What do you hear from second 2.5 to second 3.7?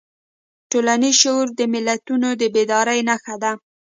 بیدارۍ نښه ده.